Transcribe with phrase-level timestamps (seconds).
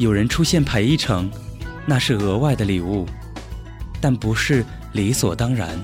[0.00, 1.30] 有人出现陪一程，
[1.84, 3.04] 那是额外的礼物，
[4.00, 5.78] 但不是理所当然。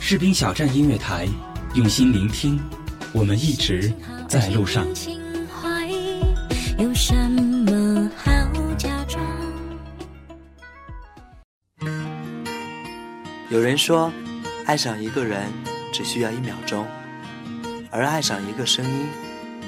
[0.00, 1.28] 士兵小站音乐台，
[1.74, 2.58] 用心聆听，
[3.12, 3.92] 我们一直
[4.28, 4.84] 在路上。
[6.76, 8.32] 有什么好
[8.76, 9.24] 假装？
[13.48, 14.10] 有人说，
[14.66, 15.40] 爱上一个人
[15.92, 16.84] 只需要一秒钟，
[17.92, 19.06] 而爱上一个声音，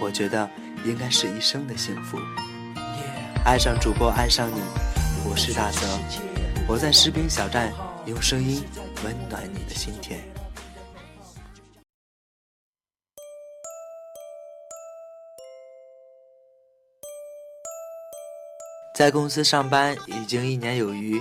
[0.01, 0.51] 我觉得
[0.85, 2.19] 应该是一生的幸福。
[3.51, 4.61] 爱上主播，爱上你，
[5.27, 5.81] 我是大泽，
[6.69, 7.73] 我在士兵小站
[8.05, 8.63] 用声音
[9.03, 10.21] 温暖你的心田。
[18.95, 21.19] 在公司上班已经一年有余，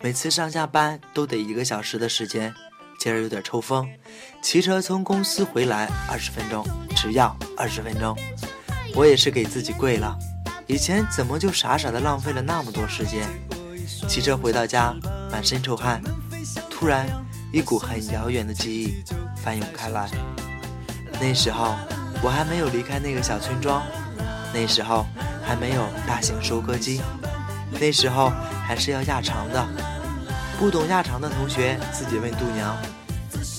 [0.00, 2.54] 每次上下班都得一个小时的时间，
[2.98, 3.86] 今儿有点抽风，
[4.42, 6.66] 骑车从公司回来二十分钟，
[6.96, 8.16] 只要二十分钟，
[8.94, 10.16] 我也是给自己跪了。
[10.72, 13.26] 以前怎么就傻傻的浪费了那么多时间？
[14.06, 14.94] 骑车回到家，
[15.28, 16.00] 满身臭汗，
[16.70, 17.04] 突然
[17.52, 19.02] 一股很遥远的记忆
[19.42, 20.08] 翻涌开来。
[21.20, 21.74] 那时候
[22.22, 23.82] 我还没有离开那个小村庄，
[24.54, 25.04] 那时候
[25.44, 27.00] 还没有大型收割机，
[27.80, 28.30] 那时候
[28.64, 29.66] 还是要压场的。
[30.56, 32.76] 不懂压场的同学自己问度娘。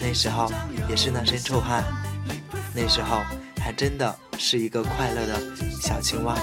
[0.02, 0.50] 那时候
[0.90, 1.84] 也是那身臭汗，
[2.74, 3.20] 那时候
[3.62, 5.38] 还真的是一个快乐的
[5.82, 6.38] 小青蛙。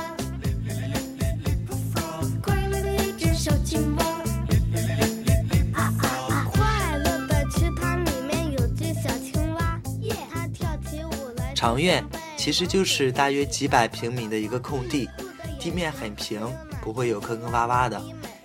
[11.59, 15.11] 长院其实就是大约几百平米的一个空地，
[15.59, 16.41] 地面很平，
[16.81, 18.01] 不会有坑坑洼洼的。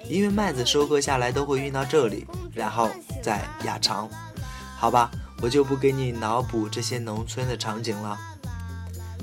[0.10, 2.26] 因为麦子收割下来都会运到这里，
[2.56, 2.90] 然后
[3.22, 4.10] 再压长。
[4.80, 5.12] 好吧，
[5.44, 8.18] 我就不给你脑补这些农村的场景了。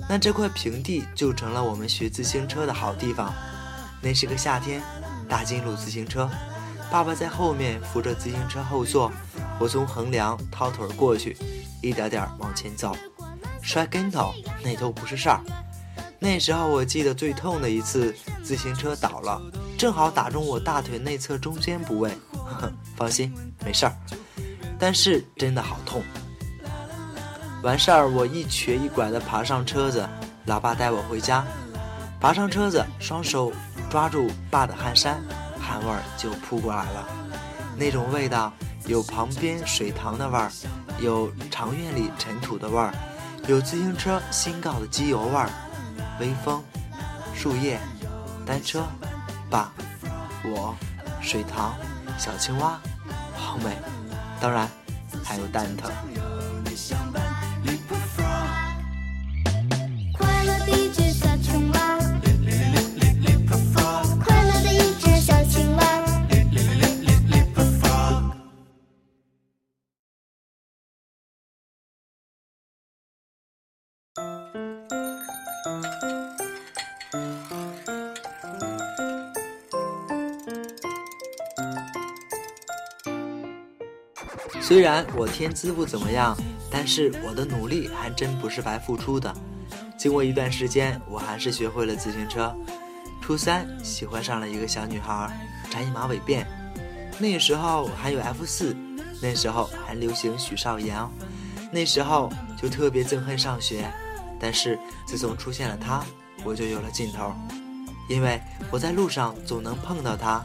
[0.09, 3.35] 那这块平地就成了我们学自行车的好地方。
[4.01, 4.81] 那是个夏天，
[5.29, 6.31] 大金鹿自行车，
[6.93, 9.11] 爸爸在后面扶着自行车后座，
[9.59, 11.37] 我从横梁掏腿过去，
[11.83, 12.95] 一点点往前走。
[13.63, 14.33] 摔跟头
[14.63, 15.41] 那都不是事儿，
[16.19, 19.41] 那时候我记得最痛的一次，自行车倒了，
[19.79, 22.11] 正好打中我大腿内侧中间部位。
[22.97, 23.33] 放心，
[23.65, 23.93] 没事儿，
[24.79, 26.03] 但是真的好痛。
[27.63, 30.07] 完事儿，我一瘸一拐地爬上车子，
[30.47, 31.45] 老爸带我回家。
[32.21, 33.53] 爬上车子，双手
[33.89, 35.23] 抓住爸的汗衫，
[35.59, 37.09] 汗味儿就扑过来了。
[37.79, 38.53] 那种味道，
[38.87, 40.51] 有旁边水塘的味儿，
[41.01, 42.93] 有长院里尘土的味儿。
[43.51, 45.51] 有自行车新搞的机油味儿，
[46.21, 46.63] 微风，
[47.35, 47.81] 树叶，
[48.47, 48.87] 单车，
[49.51, 49.73] 爸，
[50.45, 50.73] 我，
[51.21, 51.75] 水塘，
[52.17, 52.79] 小青蛙，
[53.37, 53.77] 好美。
[54.41, 54.69] 当然，
[55.25, 55.91] 还有蛋疼。
[84.71, 86.33] 虽然我天资不怎么样，
[86.71, 89.35] 但是我的努力还真不是白付出的。
[89.99, 92.57] 经过一段时间，我还是学会了自行车。
[93.21, 95.29] 初三喜欢上了一个小女孩，
[95.69, 96.45] 扎一马尾辫。
[97.19, 98.73] 那时候还有 F 四，
[99.21, 101.13] 那时候还流行许绍洋，
[101.73, 102.33] 那时候
[102.63, 103.91] 就特别憎恨上学。
[104.39, 106.05] 但是自从出现了她，
[106.45, 107.35] 我就有了劲头，
[108.09, 108.41] 因为
[108.71, 110.41] 我在路上总能碰到她。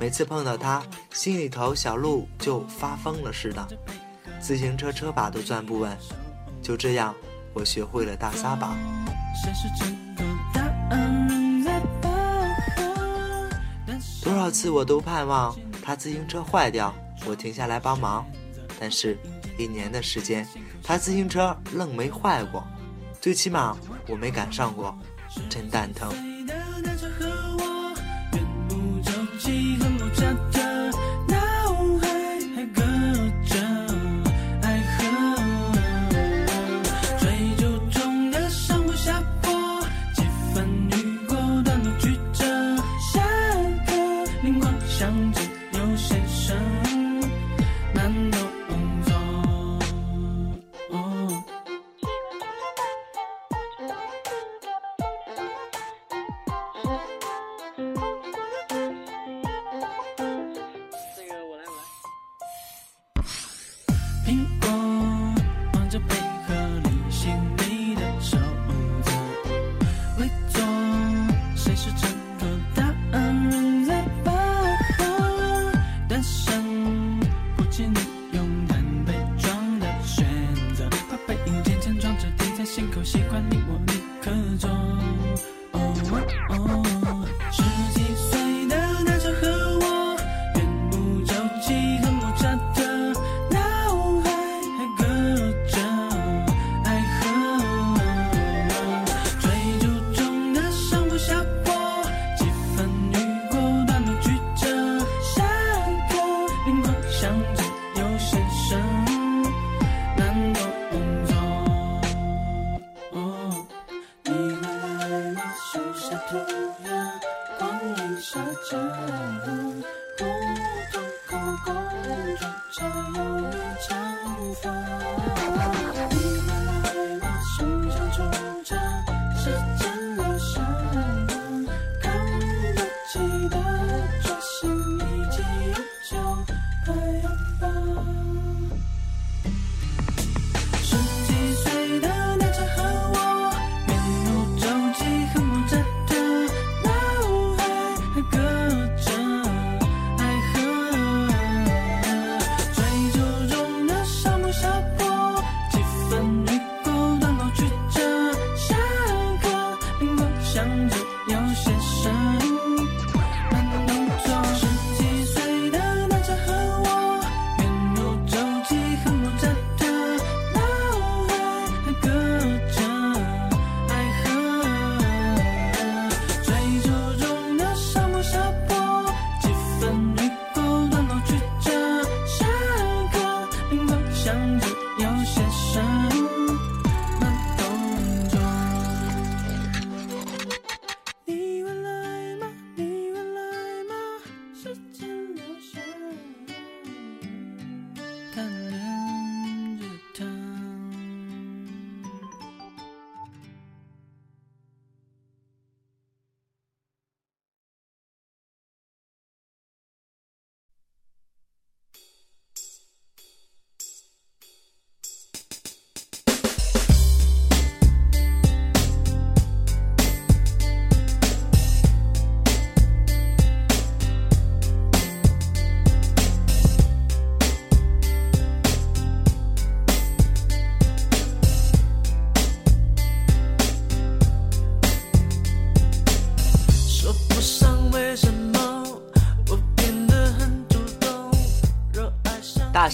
[0.00, 0.80] 每次碰到他，
[1.12, 3.66] 心里头小鹿就发疯了似的，
[4.40, 5.90] 自行车车把都转不稳。
[6.62, 7.12] 就这样，
[7.52, 8.76] 我学会了大撒把。
[14.22, 16.94] 多少次我都盼望他自行车坏掉，
[17.26, 18.24] 我停下来帮忙，
[18.78, 19.18] 但是，
[19.58, 20.46] 一年的时间，
[20.84, 22.64] 他自行车愣没坏过，
[23.20, 24.96] 最起码我没赶上过，
[25.50, 26.27] 真蛋疼。
[30.18, 30.90] 下的
[31.28, 31.38] 脑
[32.00, 32.08] 海
[32.56, 32.82] 还隔
[33.44, 33.56] 着
[34.62, 35.68] 爱河，
[37.20, 39.52] 追逐中的上坡下坡，
[40.16, 40.22] 几
[40.52, 42.44] 分雨后，段落曲折，
[43.12, 43.22] 下
[43.86, 43.92] 课
[44.42, 45.08] 铃狂响。
[45.34, 45.47] 接。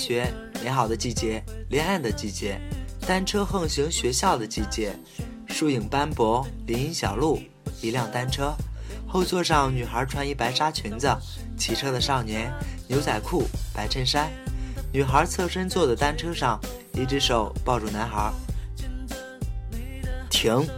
[0.05, 0.31] 学
[0.63, 2.61] 美好的季节，恋爱的季节，
[3.07, 4.95] 单车横行学校的季节，
[5.49, 7.41] 树影斑驳，林荫小路，
[7.81, 8.55] 一辆单车，
[9.09, 11.09] 后座上女孩穿一白纱裙子，
[11.59, 12.53] 骑车的少年
[12.87, 14.31] 牛仔裤白衬衫，
[14.93, 16.61] 女孩侧身坐在单车上，
[16.93, 18.31] 一只手抱住男孩。
[20.29, 20.69] 停，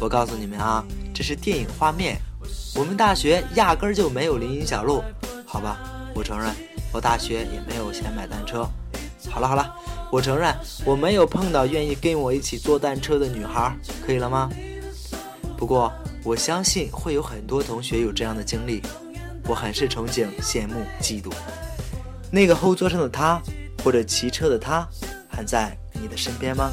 [0.00, 2.16] 我告诉你们啊，这是电影画面，
[2.74, 5.00] 我们大学压根儿就没有林荫小路，
[5.46, 5.78] 好吧，
[6.12, 6.73] 我承认。
[6.94, 8.64] 我大学也没有钱买单车。
[9.28, 9.74] 好了好了，
[10.12, 14.48] 我承认我没有碰到愿意跟我一起坐单车的女孩，可以了吗？
[15.58, 18.80] 不过我相信会有很多同学有这样的经历，
[19.48, 21.32] 我很是憧憬、羡慕、嫉妒。
[22.30, 23.42] 那个后座上的他，
[23.82, 24.86] 或者骑车的他，
[25.28, 26.70] 还在你的身边吗？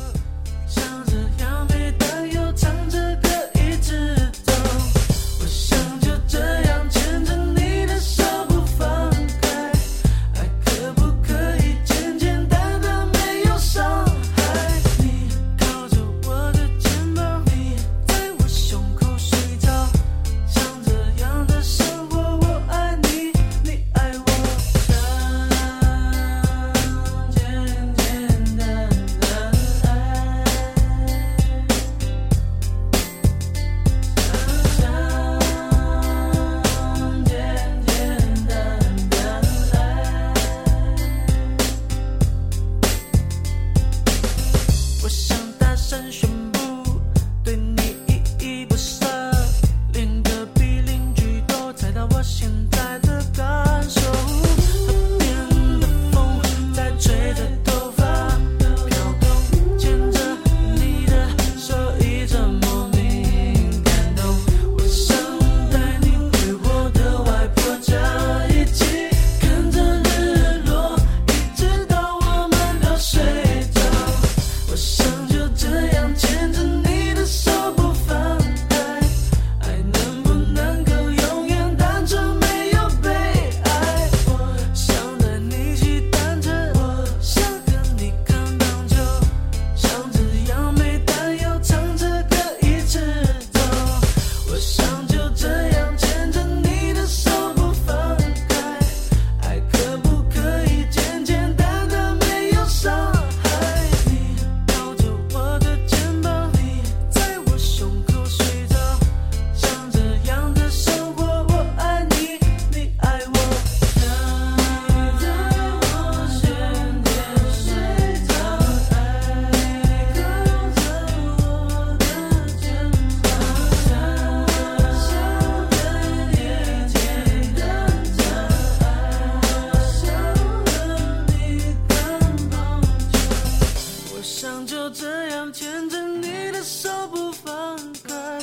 [134.21, 138.39] 我想就这样牵着你的手不放开。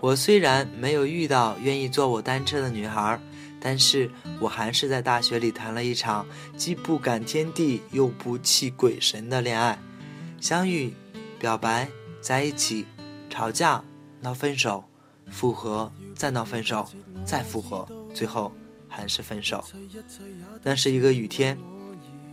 [0.00, 3.20] 我虽然没有遇到愿意坐我单车的女孩，
[3.60, 6.24] 但是我还是在大学里谈了一场
[6.56, 9.78] 既不感天地又不弃鬼神的恋爱。
[10.40, 10.92] 相遇、
[11.38, 11.86] 表白、
[12.22, 12.86] 在一起、
[13.28, 13.84] 吵架、
[14.22, 14.82] 闹分手、
[15.30, 16.88] 复合、再闹分手、
[17.26, 18.50] 再复合，最后
[18.88, 19.62] 还是分手。
[20.62, 21.58] 那是一个雨天，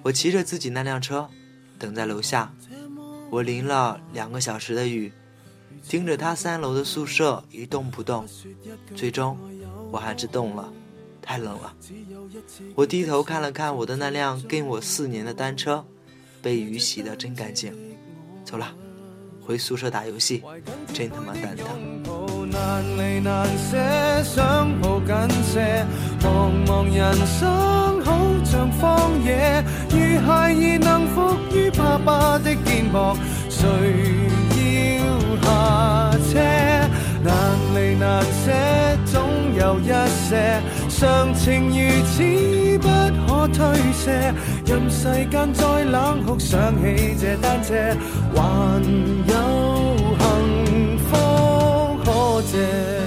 [0.03, 1.29] 我骑着自己那辆车，
[1.77, 2.49] 等在楼下，
[3.29, 5.11] 我淋了两个小时的雨。
[5.85, 8.25] 盯着他三楼的宿舍一动不动，
[8.95, 9.37] 最终
[9.91, 10.71] 我还是动了。
[11.21, 11.73] 太冷了，
[12.73, 15.85] 我低头看了看我的那辆跟我四年的单车，
[16.41, 17.73] 被雨洗得真干净。
[18.45, 18.73] 走了，
[19.41, 20.41] 回宿舍打游戏，
[20.93, 21.65] 真他妈蛋疼。
[35.47, 36.39] 下车
[37.23, 37.33] 难
[37.75, 38.51] 离难舍，
[39.05, 39.21] 总
[39.55, 39.93] 有一
[40.27, 42.87] 些常情如此，不
[43.25, 44.33] 可推卸。
[44.65, 47.73] 任世间再冷酷，想起这单车，
[48.35, 48.81] 还
[49.27, 49.97] 有
[50.65, 53.06] 幸福可借。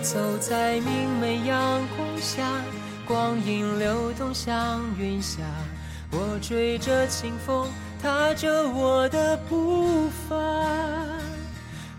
[0.02, 2.42] 走在明媚阳光下，
[3.06, 5.40] 光影流动像云霞。
[6.10, 7.68] 我追着清风，
[8.02, 10.36] 踏着我的步伐。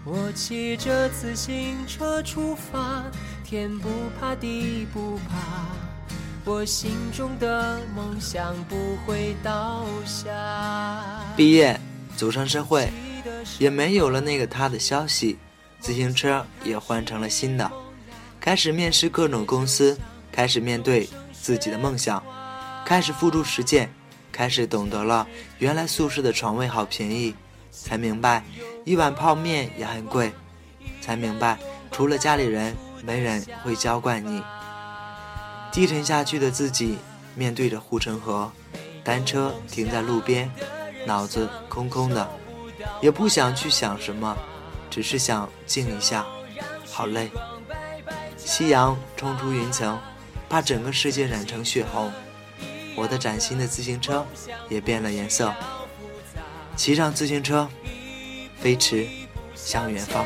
[0.04, 3.04] 我骑着自行车出发，
[3.44, 3.88] 天不
[4.20, 5.68] 怕地不怕，
[6.52, 10.32] 我心中的梦想不会倒下。
[11.38, 11.80] 毕业，
[12.18, 12.90] 走上社会，
[13.60, 15.38] 也没有了那个他的消息，
[15.80, 17.72] 自行车也换成了新的。
[18.42, 19.96] 开始面试各种公司，
[20.32, 22.22] 开始面对自己的梦想，
[22.84, 23.94] 开始付诸实践，
[24.32, 25.28] 开始懂得了
[25.60, 27.36] 原来宿舍的床位好便宜，
[27.70, 28.44] 才明白
[28.84, 30.32] 一碗泡面也很贵，
[31.02, 31.60] 才明白
[31.92, 32.76] 除了家里人
[33.06, 34.42] 没人会娇惯你。
[35.72, 36.98] 低沉下去的自己
[37.36, 38.52] 面对着护城河，
[39.04, 40.50] 单车停在路边，
[41.06, 42.28] 脑子空空的，
[43.04, 44.36] 也不想去想什么，
[44.90, 46.26] 只是想静一下，
[46.92, 47.30] 好累。
[48.46, 49.98] 夕阳冲出云层，
[50.50, 52.12] 把整个世界染成血红。
[52.96, 54.26] 我的崭新的自行车
[54.68, 55.54] 也变了颜色。
[56.76, 57.70] 骑上自行车，
[58.60, 59.08] 飞驰
[59.56, 60.26] 向远方。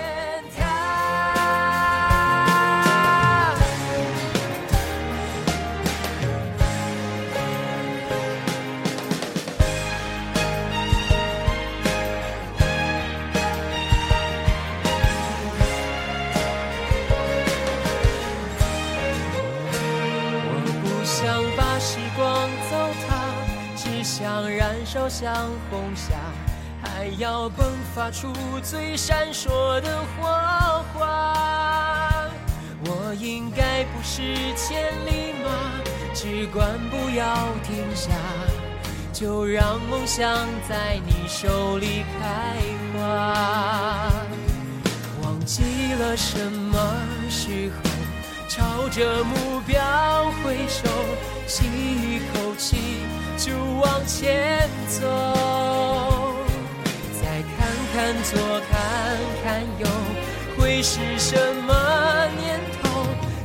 [24.06, 25.34] 像燃烧，像
[25.72, 26.14] 红霞，
[26.80, 27.54] 还要迸
[27.96, 29.50] 发出最闪烁
[29.82, 30.28] 的火
[30.94, 32.28] 花。
[32.86, 34.22] 我应该不是
[34.56, 35.82] 千里马，
[36.14, 38.12] 只管不要停下，
[39.12, 42.62] 就让梦想在你手里开
[42.94, 44.08] 花。
[45.24, 45.64] 忘记
[46.00, 46.78] 了什么
[47.28, 47.90] 时候
[48.50, 49.76] 朝着目标
[50.44, 50.88] 挥手。
[51.48, 52.76] 吸一口气，
[53.38, 55.06] 就往前走。
[57.22, 59.86] 再看看左，看看右，
[60.58, 61.36] 会是什
[61.68, 62.90] 么念头？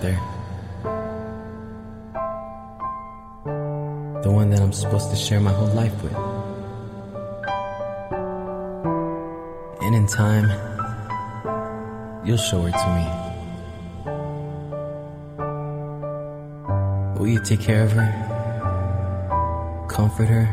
[0.00, 0.20] there.
[4.22, 6.14] The one that I'm supposed to share my whole life with.
[9.82, 10.46] And in time,
[12.24, 13.06] you'll show her to me.
[17.18, 20.46] Will you take care of her, comfort her,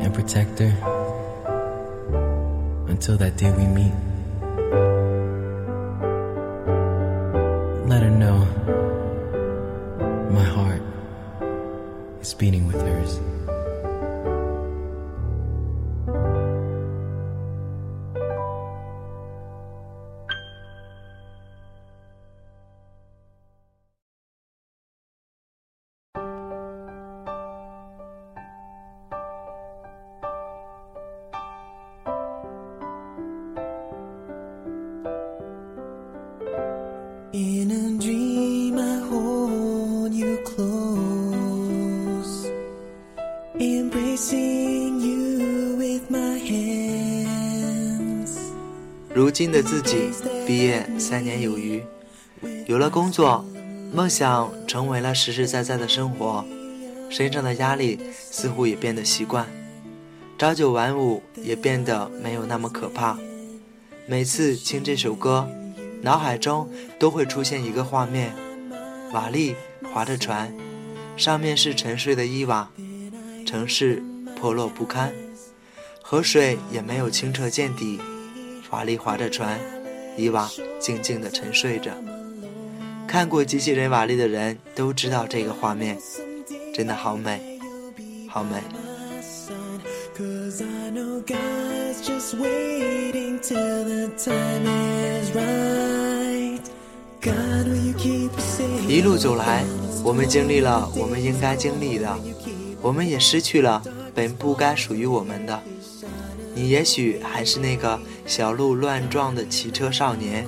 [0.00, 0.72] and protect her
[2.88, 3.92] until that day we meet?
[7.88, 8.57] Let her know.
[44.18, 44.18] hands。
[44.18, 47.18] facing with you my
[49.14, 50.10] 如今的自己，
[50.46, 51.82] 毕业三年有余，
[52.66, 53.44] 有了工作，
[53.94, 56.44] 梦想成为了实实在在的生活，
[57.10, 59.46] 身上的压力似乎也变得习惯，
[60.38, 63.16] 朝九晚五也变得没有那么可怕。
[64.06, 65.48] 每次听这首歌，
[66.02, 68.32] 脑海中都会出现一个画面：
[69.12, 69.54] 瓦力
[69.92, 70.52] 划着船，
[71.16, 72.68] 上面是沉睡的伊娃。
[73.48, 74.02] 城市
[74.36, 75.10] 破落不堪，
[76.02, 77.98] 河水也没有清澈见底。
[78.68, 79.58] 瓦力划着船，
[80.18, 80.46] 伊娃
[80.78, 81.90] 静静的沉睡着。
[83.06, 85.96] 看过机器人瓦力的人都知道这个画面，
[86.74, 87.40] 真的好美，
[88.28, 88.62] 好美。
[98.86, 99.64] 一路走来，
[100.04, 102.18] 我们经历了我们应该经历的。
[102.80, 103.82] 我们也失去了
[104.14, 105.60] 本不该属于我们的。
[106.54, 110.46] 你也许还是那个小鹿乱撞的骑车少年，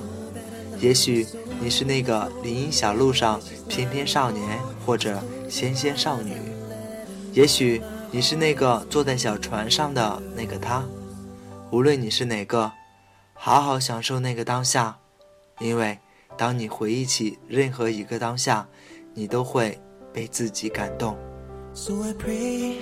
[0.79, 1.25] 也许
[1.59, 6.31] 你是那个林荫小路上翩翩少年或者纤纤少女，
[7.33, 10.83] 也许你是那个坐在小船上的那个他。
[11.71, 12.69] 无论你是哪个，
[13.33, 14.97] 好好享受那个当下，
[15.59, 15.97] 因为
[16.37, 18.67] 当你回忆起任何一个当下，
[19.13, 19.79] 你都会
[20.13, 21.15] 被自己感动。
[21.73, 22.77] So I pray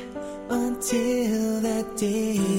[0.49, 2.58] until that day.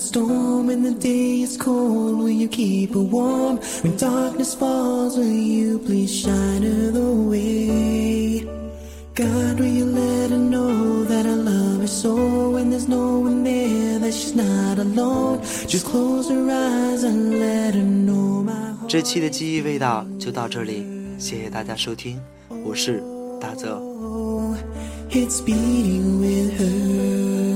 [0.00, 0.66] storm?
[0.66, 3.58] When the day is cold, will you keep her warm?
[3.82, 8.44] When darkness falls, will you please shine her the way?
[9.14, 12.50] God, will you let her know that I love her so?
[12.50, 15.40] When there's no one there, that she's not alone.
[15.66, 18.88] Just close her eyes and let her know my heart.
[18.88, 20.84] 这期的记忆味道就到这里，
[21.18, 22.20] 谢谢大家收听，
[22.64, 23.02] 我是
[23.40, 23.80] 大泽。
[25.10, 27.49] It's beating with her.